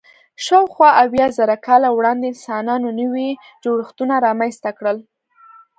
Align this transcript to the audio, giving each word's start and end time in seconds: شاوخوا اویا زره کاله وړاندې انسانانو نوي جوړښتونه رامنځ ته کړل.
شاوخوا 0.45 0.89
اویا 1.03 1.27
زره 1.37 1.55
کاله 1.65 1.89
وړاندې 1.93 2.25
انسانانو 2.33 2.87
نوي 3.01 3.29
جوړښتونه 3.63 4.13
رامنځ 4.25 4.55
ته 4.63 4.69
کړل. 4.77 4.97